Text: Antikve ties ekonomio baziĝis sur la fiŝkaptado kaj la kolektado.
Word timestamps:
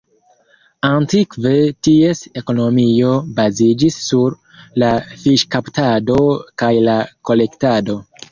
Antikve 0.87 1.51
ties 1.87 2.21
ekonomio 2.41 3.11
baziĝis 3.41 3.99
sur 4.07 4.37
la 4.85 4.89
fiŝkaptado 5.25 6.17
kaj 6.63 6.73
la 6.89 6.99
kolektado. 7.31 7.99